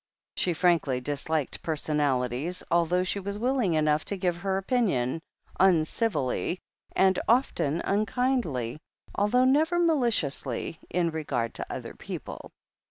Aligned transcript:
She 0.35 0.53
frankly 0.55 0.99
dis 0.99 1.29
liked 1.29 1.61
personalities, 1.61 2.63
although 2.71 3.03
she 3.03 3.19
was 3.19 3.37
willing 3.37 3.73
enough 3.75 4.03
to 4.05 4.17
give 4.17 4.37
her 4.37 4.57
opinion, 4.57 5.21
uncivilly 5.59 6.59
and 6.95 7.19
often 7.27 7.81
unkindly, 7.85 8.79
although 9.13 9.45
never 9.45 9.77
maliciously, 9.77 10.79
in 10.89 11.11
regard 11.11 11.53
to 11.53 11.71
other 11.71 11.93
people. 11.93 12.49